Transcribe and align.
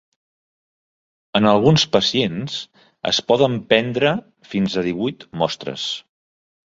En 1.39 1.47
alguns 1.49 1.83
pacients 1.95 2.57
es 3.11 3.19
poden 3.33 3.59
prendre 3.75 4.15
fins 4.55 4.79
a 4.83 4.89
divuit 4.89 5.27
mostres. 5.43 5.87